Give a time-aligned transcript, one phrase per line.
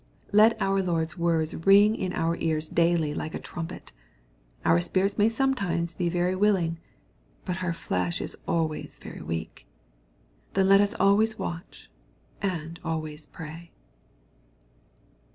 [0.31, 3.91] Let our Lord's words ring in our ears daily like a trumpet.
[4.65, 6.79] Our spirits may sometimes be very willing.
[7.45, 9.67] But our flesh is always very weak.
[10.55, 11.87] Then let us always watch
[12.41, 13.69] and always pray.